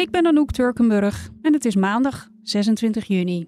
[0.00, 3.44] Ik ben Anouk Turkenburg en het is maandag 26 juni.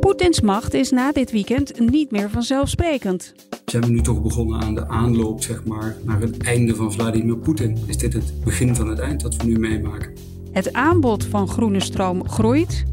[0.00, 3.34] Poetins macht is na dit weekend niet meer vanzelfsprekend.
[3.64, 7.36] Zijn we nu toch begonnen aan de aanloop zeg maar, naar het einde van Vladimir
[7.36, 7.78] Poetin?
[7.86, 10.12] Is dit het begin van het eind dat we nu meemaken?
[10.52, 12.84] Het aanbod van groene stroom groeit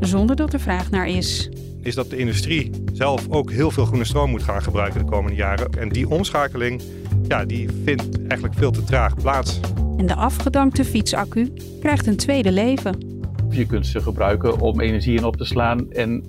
[0.00, 1.50] zonder dat er vraag naar is.
[1.82, 5.36] Is dat de industrie zelf ook heel veel groene stroom moet gaan gebruiken de komende
[5.36, 5.70] jaren.
[5.70, 6.82] En die omschakeling
[7.28, 9.60] ja, die vindt eigenlijk veel te traag plaats.
[9.96, 13.20] En de afgedankte fietsaccu krijgt een tweede leven.
[13.50, 16.24] Je kunt ze gebruiken om energie in op te slaan en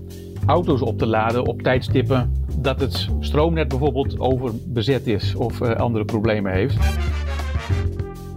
[0.45, 6.05] auto's op te laden op tijdstippen dat het stroomnet bijvoorbeeld overbezet is of uh, andere
[6.05, 6.77] problemen heeft.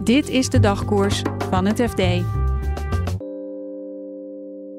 [0.03, 2.01] Dit is de dagkoers van het FD.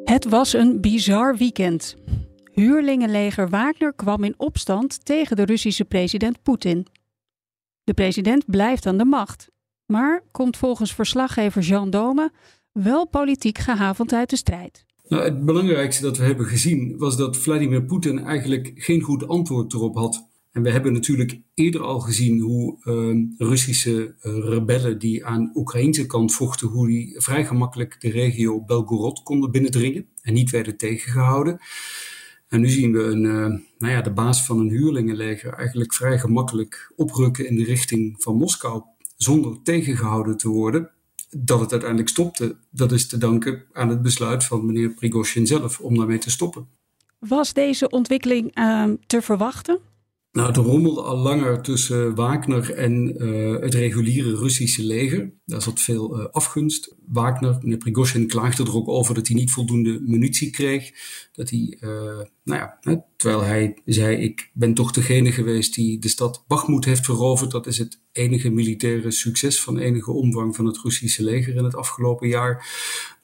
[0.05, 1.97] Het was een bizar weekend.
[2.59, 6.87] Huurlingenleger Wagner kwam in opstand tegen de Russische president Poetin.
[7.85, 9.51] De president blijft aan de macht,
[9.87, 12.33] maar komt volgens verslaggever Jean Dome
[12.73, 14.85] wel politiek gehavend uit de strijd.
[15.09, 19.73] Nou, het belangrijkste dat we hebben gezien was dat Vladimir Poetin eigenlijk geen goed antwoord
[19.73, 20.29] erop had.
[20.53, 26.07] En we hebben natuurlijk eerder al gezien hoe uh, Russische uh, rebellen die aan Oekraïnse
[26.07, 31.61] kant vochten, hoe die vrij gemakkelijk de regio Belgorod konden binnendringen en niet werden tegengehouden.
[32.49, 33.47] En nu zien we een, uh,
[33.79, 38.37] nou ja, de baas van een huurlingenleger eigenlijk vrij gemakkelijk oprukken in de richting van
[38.37, 38.83] Moskou,
[39.17, 40.91] zonder tegengehouden te worden.
[41.31, 45.81] Dat het uiteindelijk stopte, dat is te danken aan het besluit van meneer Prigozhin zelf
[45.81, 46.69] om daarmee te stoppen.
[47.19, 49.79] Was deze ontwikkeling ehm, te verwachten?
[50.39, 55.33] Nou, het rommelde al langer tussen Wagner en uh, het reguliere Russische leger.
[55.45, 56.95] Daar zat veel uh, afgunst.
[57.07, 60.91] Wagner, meneer Prigozhin, klaagde er ook over dat hij niet voldoende munitie kreeg.
[61.33, 61.91] Dat hij, uh,
[62.45, 66.85] nou ja, hè, terwijl hij zei: Ik ben toch degene geweest die de stad Bakhmut
[66.85, 67.51] heeft veroverd.
[67.51, 71.77] Dat is het enige militaire succes van enige omvang van het Russische leger in het
[71.77, 72.57] afgelopen jaar.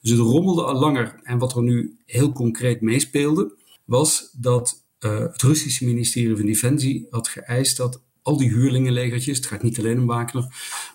[0.01, 1.19] Dus het rommelde al langer.
[1.23, 3.55] En wat er nu heel concreet meespeelde,
[3.85, 9.45] was dat uh, het Russische ministerie van Defensie had geëist dat al die huurlingenlegertjes, het
[9.45, 10.45] gaat niet alleen om Wagner,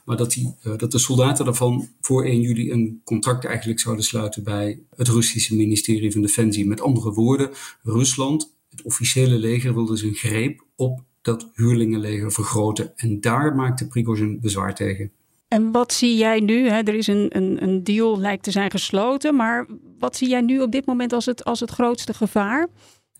[0.05, 4.05] maar dat, die, uh, dat de soldaten daarvan voor 1 juli een contract eigenlijk zouden
[4.05, 6.67] sluiten bij het Russische ministerie van Defensie.
[6.67, 7.51] Met andere woorden,
[7.83, 12.93] Rusland, het officiële leger, wilde zijn greep op dat huurlingenleger vergroten.
[12.97, 15.11] En daar maakte Prigozhin bezwaar tegen.
[15.49, 16.69] En wat zie jij nu?
[16.69, 16.79] Hè?
[16.79, 19.67] Er is een, een, een deal, lijkt te zijn gesloten, maar
[19.99, 22.69] wat zie jij nu op dit moment als het, als het grootste gevaar?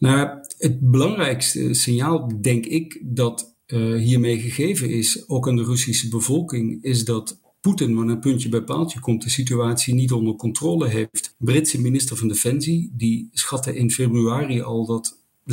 [0.01, 6.09] Nou, het belangrijkste signaal, denk ik, dat uh, hiermee gegeven is, ook aan de Russische
[6.09, 10.89] bevolking, is dat Poetin, wanneer een puntje bij paaltje komt, de situatie niet onder controle
[10.89, 11.35] heeft.
[11.39, 15.51] Britse minister van Defensie, die schatte in februari al dat 97%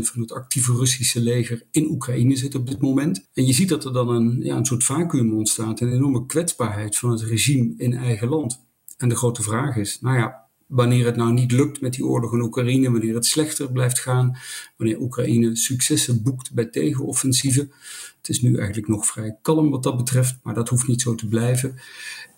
[0.00, 3.28] van het actieve Russische leger in Oekraïne zit op dit moment.
[3.32, 6.96] En je ziet dat er dan een, ja, een soort vacuüm ontstaat, een enorme kwetsbaarheid
[6.96, 8.66] van het regime in eigen land.
[8.96, 12.32] En de grote vraag is, nou ja, wanneer het nou niet lukt met die oorlog
[12.32, 14.36] in Oekraïne, wanneer het slechter blijft gaan,
[14.76, 17.72] wanneer Oekraïne successen boekt bij tegenoffensieven.
[18.18, 21.14] Het is nu eigenlijk nog vrij kalm wat dat betreft, maar dat hoeft niet zo
[21.14, 21.74] te blijven.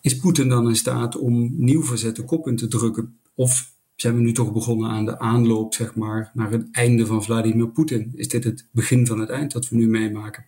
[0.01, 3.19] Is Poetin dan in staat om nieuw verzet kop in te drukken?
[3.35, 7.25] Of zijn we nu toch begonnen aan de aanloop, zeg maar, naar het einde van
[7.25, 8.13] Vladimir Poetin?
[8.15, 10.45] Is dit het begin van het eind dat we nu meemaken?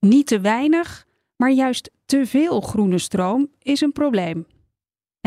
[0.00, 1.06] Niet te weinig,
[1.36, 4.46] maar juist te veel groene stroom is een probleem.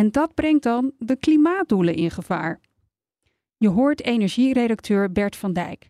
[0.02, 2.60] En dat brengt dan de klimaatdoelen in gevaar.
[3.58, 5.90] Je hoort energieredacteur Bert van Dijk.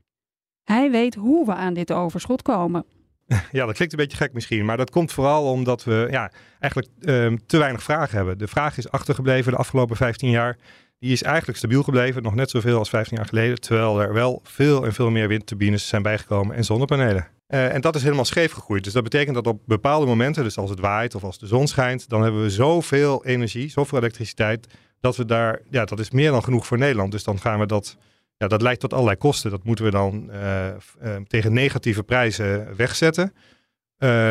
[0.64, 2.86] Hij weet hoe we aan dit overschot komen.
[3.52, 6.94] Ja, dat klinkt een beetje gek misschien, maar dat komt vooral omdat we ja, eigenlijk
[7.00, 8.38] um, te weinig vraag hebben.
[8.38, 10.58] De vraag is achtergebleven de afgelopen 15 jaar.
[11.00, 14.40] Die is eigenlijk stabiel gebleven, nog net zoveel als 15 jaar geleden, terwijl er wel
[14.44, 17.28] veel en veel meer windturbines zijn bijgekomen en zonnepanelen.
[17.54, 18.84] Uh, en dat is helemaal scheef gegroeid.
[18.84, 21.68] Dus dat betekent dat op bepaalde momenten, dus als het waait of als de zon
[21.68, 24.68] schijnt, dan hebben we zoveel energie, zoveel elektriciteit,
[25.00, 27.12] dat we daar, ja, dat is meer dan genoeg voor Nederland.
[27.12, 27.98] Dus dan gaan we dat,
[28.38, 29.52] ja, dat leidt tot allerlei kosten.
[29.52, 33.34] Dat moeten we dan uh, uh, tegen negatieve prijzen wegzetten.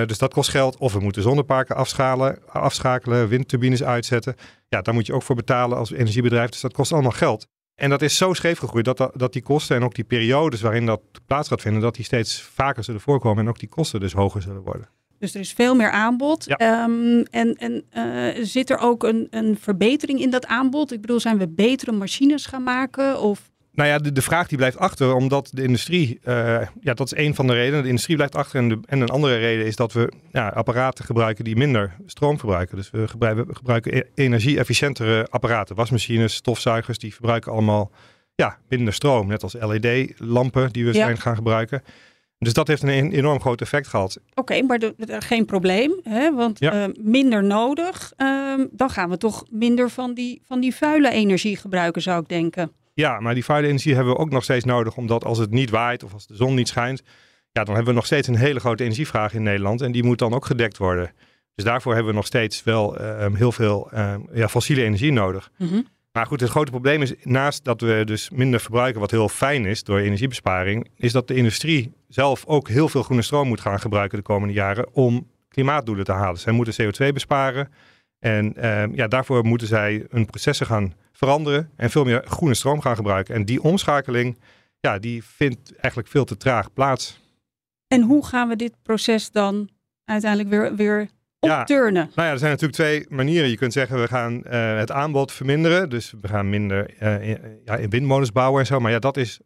[0.07, 0.77] dus dat kost geld.
[0.77, 4.35] Of we moeten zonneparken afschalen, afschakelen, windturbines uitzetten.
[4.69, 6.51] Ja, daar moet je ook voor betalen als energiebedrijf.
[6.51, 7.47] Dus dat kost allemaal geld.
[7.81, 10.87] En dat is zo scheef gegroeid dat, dat die kosten en ook die periodes waarin
[10.87, 14.13] dat plaats gaat vinden, dat die steeds vaker zullen voorkomen en ook die kosten dus
[14.13, 14.89] hoger zullen worden.
[15.19, 16.45] Dus er is veel meer aanbod.
[16.45, 16.57] Ja.
[16.57, 20.93] Ehm, en en uh, zit er ook een, een verbetering in dat aanbod?
[20.93, 23.21] Ik bedoel, zijn we betere machines gaan maken?
[23.21, 23.51] Of
[23.81, 27.19] nou ja, de, de vraag die blijft achter, omdat de industrie, uh, ja, dat is
[27.25, 27.83] een van de redenen.
[27.83, 31.05] De industrie blijft achter en, de, en een andere reden is dat we ja, apparaten
[31.05, 32.77] gebruiken die minder stroom verbruiken.
[32.77, 35.77] Dus we gebruiken, we gebruiken e-, energie-efficiëntere apparaten.
[35.77, 37.91] Wasmachines, stofzuigers, die verbruiken allemaal
[38.35, 39.27] ja, minder stroom.
[39.27, 41.05] Net als LED-lampen die we ja.
[41.05, 41.83] zijn gaan gebruiken.
[42.39, 44.21] Dus dat heeft een enorm groot effect gehad.
[44.35, 46.35] Oké, maar de, de, geen probleem, hè?
[46.35, 46.89] want ja.
[46.89, 48.13] uh, minder nodig.
[48.17, 52.29] Uh, dan gaan we toch minder van die, van die vuile energie gebruiken, zou ik
[52.29, 52.73] denken.
[52.93, 55.71] Ja, maar die vuile energie hebben we ook nog steeds nodig, omdat als het niet
[55.71, 57.03] waait of als de zon niet schijnt,
[57.53, 60.19] ja, dan hebben we nog steeds een hele grote energievraag in Nederland en die moet
[60.19, 61.13] dan ook gedekt worden.
[61.55, 63.91] Dus daarvoor hebben we nog steeds wel uh, heel veel
[64.33, 65.51] ja, fossiele energie nodig.
[65.57, 65.87] Mm -hmm.
[66.13, 69.65] Maar goed, het grote probleem is, naast dat we dus minder verbruiken, wat heel fijn
[69.65, 73.81] is door energiebesparing, is dat de industrie zelf ook heel veel groene stroom moet gaan
[73.81, 76.41] gebruiken de komende jaren om klimaatdoelen te halen.
[76.41, 77.69] Zij moeten CO2 besparen
[78.21, 82.81] en uh, ja, daarvoor moeten zij hun processen gaan veranderen en veel meer groene stroom
[82.81, 83.35] gaan gebruiken.
[83.35, 84.39] En die omschakeling,
[84.81, 87.21] ja, die vindt eigenlijk veel te traag plaats.
[87.87, 89.69] En hoe gaan we dit proces dan
[90.05, 91.09] uiteindelijk weer, weer
[91.39, 92.03] opturnen?
[92.03, 93.49] Ja, nou ja, er zijn natuurlijk twee manieren.
[93.49, 95.91] Je kunt zeggen, we gaan uh, het aanbod verminderen.
[95.91, 98.81] Dus we gaan minder uh, in, ja, in windmolens bouwen en zo.
[98.81, 99.41] Maar ja, dat is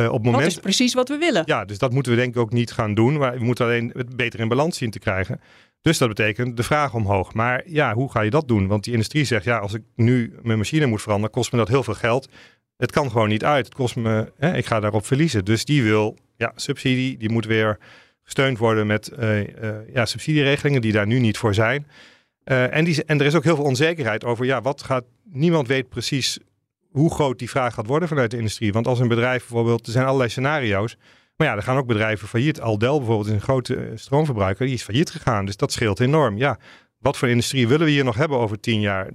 [0.00, 0.42] uh, op het moment...
[0.42, 1.42] Dat is precies wat we willen.
[1.46, 3.18] Ja, dus dat moeten we denk ik ook niet gaan doen.
[3.18, 5.40] Maar we moeten alleen het beter in balans zien te krijgen.
[5.84, 7.34] Dus dat betekent de vraag omhoog.
[7.34, 8.66] Maar ja, hoe ga je dat doen?
[8.66, 11.68] Want die industrie zegt, ja, als ik nu mijn machine moet veranderen, kost me dat
[11.68, 12.28] heel veel geld.
[12.76, 13.64] Het kan gewoon niet uit.
[13.64, 15.44] Het kost me, hè, ik ga daarop verliezen.
[15.44, 17.78] Dus die wil, ja, subsidie, die moet weer
[18.22, 19.46] gesteund worden met uh, uh,
[19.92, 21.86] ja, subsidieregelingen die daar nu niet voor zijn.
[22.44, 25.68] Uh, en, die, en er is ook heel veel onzekerheid over, ja, wat gaat, niemand
[25.68, 26.38] weet precies
[26.90, 28.72] hoe groot die vraag gaat worden vanuit de industrie.
[28.72, 30.96] Want als een bedrijf bijvoorbeeld, er zijn allerlei scenario's.
[31.36, 32.60] Maar ja, er gaan ook bedrijven failliet.
[32.60, 35.46] Aldel bijvoorbeeld is een grote stroomverbruiker, die is failliet gegaan.
[35.46, 36.36] Dus dat scheelt enorm.
[36.36, 36.58] Ja,
[36.98, 39.10] wat voor industrie willen we hier nog hebben over tien jaar?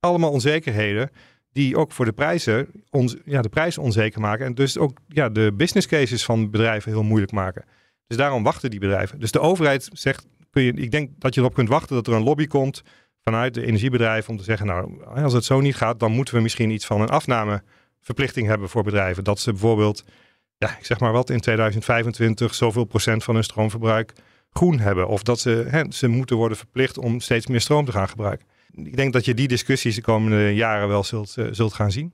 [0.00, 1.10] Allemaal onzekerheden
[1.52, 2.68] die ook voor de prijzen
[3.24, 4.46] ja, de prijzen onzeker maken.
[4.46, 7.64] En dus ook ja, de business cases van bedrijven heel moeilijk maken.
[8.06, 9.20] Dus daarom wachten die bedrijven.
[9.20, 12.12] Dus de overheid zegt, kun je, ik denk dat je erop kunt wachten dat er
[12.12, 12.82] een lobby komt
[13.24, 16.40] vanuit de energiebedrijven om te zeggen, nou, als het zo niet gaat, dan moeten we
[16.40, 19.24] misschien iets van een afnameverplichting hebben voor bedrijven.
[19.24, 20.04] Dat ze bijvoorbeeld,
[20.58, 24.12] ja, ik zeg maar wat, in 2025 zoveel procent van hun stroomverbruik
[24.50, 25.08] groen hebben.
[25.08, 28.46] Of dat ze, hè, ze moeten worden verplicht om steeds meer stroom te gaan gebruiken.
[28.70, 32.12] Ik denk dat je die discussies de komende jaren wel zult, uh, zult gaan zien.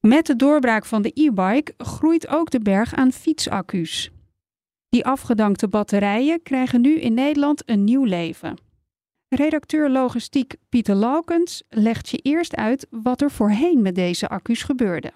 [0.00, 4.10] Met de doorbraak van de e-bike groeit ook de berg aan fietsaccu's.
[4.88, 8.56] Die afgedankte batterijen krijgen nu in Nederland een nieuw leven.
[9.34, 15.12] Redacteur logistiek Pieter Laukens legt je eerst uit wat er voorheen met deze accu's gebeurde.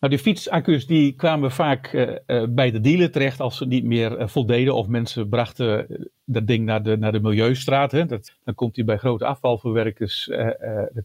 [0.00, 3.84] Nou, die fietsaccu's die kwamen vaak uh, uh, bij de dealer terecht als ze niet
[3.84, 5.86] meer uh, voldeden of mensen brachten
[6.24, 7.92] dat ding naar de, naar de milieustraat.
[7.92, 8.06] Hè.
[8.06, 10.30] Dat, dan komt hij bij grote afvalverwerkers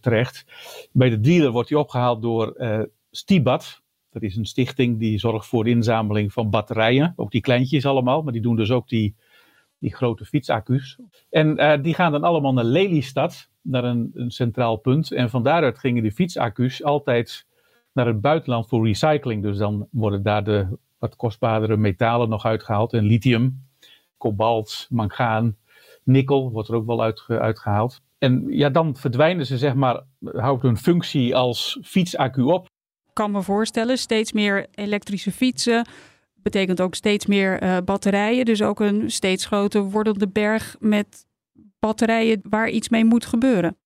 [0.01, 0.45] terecht.
[0.92, 2.56] Bij de dealer wordt hij opgehaald door
[3.12, 3.81] Stibat.
[4.09, 7.13] Dat is een stichting die zorgt voor de inzameling van batterijen.
[7.15, 9.15] Ook die kleintjes allemaal, maar die doen dus ook die,
[9.80, 11.00] die grote fietsaccu's.
[11.30, 15.12] En uh, die gaan dan allemaal naar Lelystad, naar een, een centraal punt.
[15.12, 17.45] En van daaruit gingen die fietsaccu's altijd
[17.94, 19.44] naar het buitenland voor recycling.
[19.44, 22.94] Dus dan worden daar de wat kostbaardere metalen nog uitgehaald.
[22.94, 23.68] En lithium,
[24.18, 25.57] kobalt, mangaan,
[26.04, 28.02] nikkel wordt er ook wel uit, uitgehaald.
[28.18, 32.68] En ja, dan verdwijnen ze, zeg maar, houdt hun functie als fietsaccu op
[33.16, 35.88] kan me voorstellen, steeds meer elektrische fietsen.
[36.45, 38.45] Betekent ook steeds meer uh, batterijen.
[38.45, 41.25] Dus ook een steeds groter wordende berg met
[41.80, 43.78] batterijen waar iets mee moet gebeuren.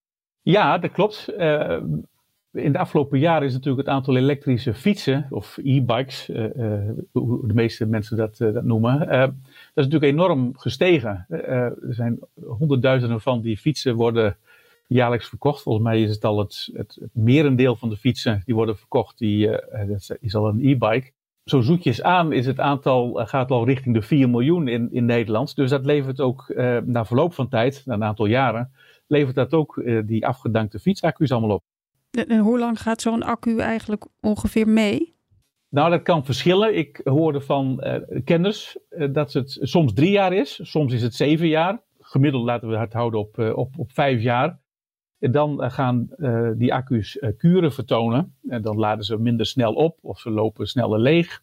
[0.42, 1.34] Ja, dat klopt.
[1.38, 1.78] Uh,
[2.52, 6.46] in de afgelopen jaren is natuurlijk het aantal elektrische fietsen, of e-bikes, uh,
[7.12, 9.32] hoe de meeste mensen dat, dat noemen, dat
[9.74, 11.26] is natuurlijk enorm gestegen.
[11.30, 14.38] er zijn honderdduizenden van die fietsen worden
[14.88, 15.62] jaarlijks verkocht.
[15.62, 19.50] Volgens mij is het al het, het, merendeel van de fietsen die worden verkocht, die,
[20.20, 21.12] is al een e-bike.
[21.50, 25.06] Zo zoetjes aan is het aantal, uh, gaat al richting de 4 miljoen in, in
[25.06, 25.56] Nederland.
[25.56, 28.72] Dus dat levert ook uh, na verloop van tijd, na een aantal jaren,
[29.08, 31.64] levert dat ook die afgedankte fietsaccu's allemaal op.
[32.28, 35.16] En hoe lang gaat zo'n accu eigenlijk ongeveer mee?
[35.70, 36.78] Nou, dat kan verschillen.
[36.78, 37.84] Ik hoorde van
[38.24, 38.78] kenners
[39.12, 41.82] dat het soms drie jaar is, soms is het zeven jaar.
[42.00, 44.60] Gemiddeld laten we het houden op, op, op vijf jaar.
[45.20, 48.36] Dan eh, gaan uh, die accu's uh, kuren vertonen.
[48.48, 51.42] En dan laden ze minder snel op of ze lopen sneller leeg.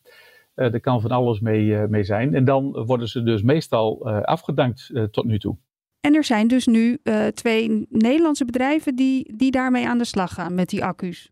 [0.55, 2.35] Uh, er kan van alles mee, mee zijn.
[2.35, 5.57] En dan worden ze dus meestal afgedankt tot nu toe.
[6.01, 6.99] En er zijn dus nu
[7.35, 11.31] twee Nederlandse bedrijven die, die daarmee aan de slag gaan met die accu's.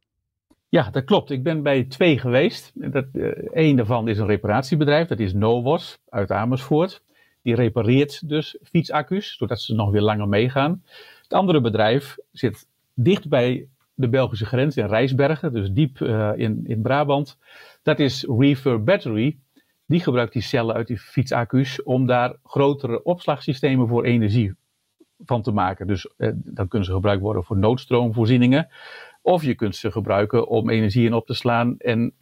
[0.68, 1.30] Ja, dat klopt.
[1.30, 2.72] Ik ben bij twee geweest.
[2.74, 3.06] Dat,
[3.52, 7.02] een daarvan is een reparatiebedrijf, dat is Novos uit Amersfoort.
[7.42, 10.82] Die repareert dus fietsaccu's, zodat ze nog weer langer meegaan.
[11.24, 16.64] Het andere bedrijf zit dicht bij de Belgische grens in Rijsbergen, dus diep uh, in,
[16.66, 17.38] in Brabant.
[17.82, 19.38] Dat is Reefer Battery.
[19.86, 24.54] Die gebruikt die cellen uit die fietsaccu's om daar grotere opslagsystemen voor energie
[25.24, 25.86] van te maken.
[25.86, 28.68] Dus eh, dan kunnen ze gebruikt worden voor noodstroomvoorzieningen.
[29.22, 32.12] Of je kunt ze gebruiken om energie in op te slaan en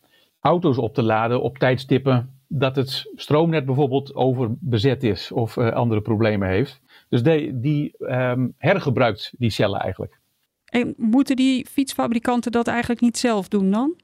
[0.40, 6.00] auto's op te laden op tijdstippen dat het stroomnet bijvoorbeeld overbezet is of uh, andere
[6.00, 6.80] problemen heeft.
[7.08, 10.20] Dus die, die um, hergebruikt die cellen eigenlijk.
[10.64, 14.00] En moeten die fietsfabrikanten dat eigenlijk niet zelf doen dan?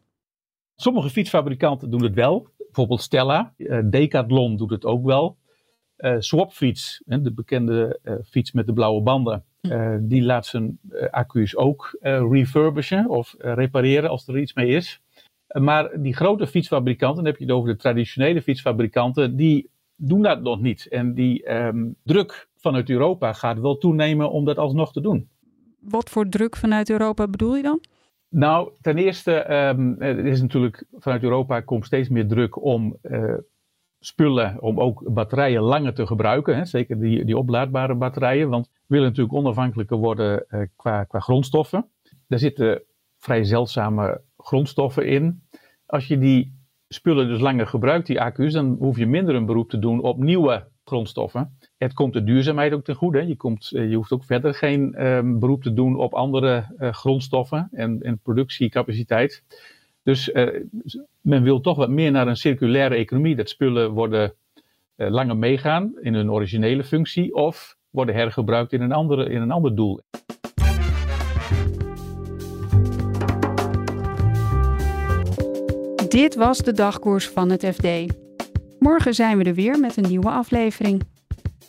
[0.77, 2.49] Sommige fietsfabrikanten doen het wel.
[2.57, 3.55] Bijvoorbeeld Stella.
[3.57, 5.37] Uh, Decathlon doet het ook wel.
[5.99, 9.45] Uh, Swapfiets, de bekende uh, fiets met de blauwe banden,
[10.01, 10.79] die laat zijn
[11.11, 11.99] accu's ook
[12.31, 15.01] refurbishen of repareren als er iets mee is.
[15.49, 20.43] Maar die grote fietsfabrikanten, dan heb je het over de traditionele fietsfabrikanten, die doen dat
[20.43, 20.89] nog niet.
[20.89, 25.29] En die um, druk vanuit Europa gaat wel toenemen om dat alsnog te doen.
[25.81, 27.81] Wat voor druk vanuit Europa bedoel je dan?
[28.29, 33.35] Nou, ten eerste um, er is natuurlijk vanuit Europa komt steeds meer druk om uh,
[33.99, 36.57] spullen, om ook batterijen langer te gebruiken.
[36.57, 36.65] Hè?
[36.65, 41.87] Zeker die, die oplaadbare batterijen, want we willen natuurlijk onafhankelijker worden uh, qua, qua grondstoffen.
[42.27, 42.83] Daar zitten
[43.19, 45.43] vrij zeldzame grondstoffen in.
[45.87, 46.57] Als je die
[46.89, 50.19] spullen dus langer gebruikt, die accu's, dan hoef je minder een beroep te doen op
[50.19, 51.59] nieuwe grondstoffen.
[51.79, 53.27] Het komt de duurzaamheid ook ten goede.
[53.27, 56.93] Je, komt, eh, je hoeft ook verder geen um, beroep te doen op andere uh,
[56.93, 59.43] grondstoffen en, productiecapaciteit.
[60.03, 60.63] Dus uh,
[61.21, 63.37] men wil toch wat meer naar een circulaire economie.
[63.37, 64.33] Dat spullen worden
[64.97, 69.75] langer meegaan in hun originele functie of worden hergebruikt in een, andere, in een ander
[69.75, 70.01] doel.
[76.09, 77.87] Dit was de dagkoers van het FD.
[78.79, 81.03] Morgen zijn we er weer met een nieuwe aflevering.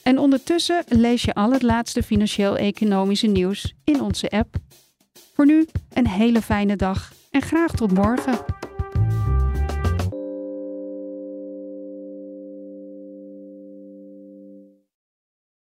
[0.04, 4.56] En ondertussen lees je al het laatste financieel-economische nieuws in onze app.
[5.34, 8.40] Voor nu een hele fijne dag en graag tot morgen.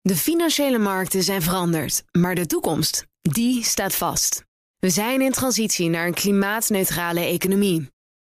[0.01, 4.43] De financiële markten zijn veranderd, maar de toekomst, die staat vast.
[4.79, 7.92] We zijn in transitie naar een klimaatneutrale economie.